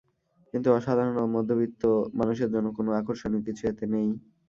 কিন্তু 0.53 0.67
সাধারণ 0.79 1.15
ও 1.19 1.35
মধ্যবিত্ত 1.35 1.81
মানুষের 2.19 2.49
জন্য 2.53 2.67
কোনো 2.77 2.89
আকর্ষণীয় 2.99 3.43
কিছু 3.47 3.63
এতে 3.71 3.85
নেই। 3.93 4.09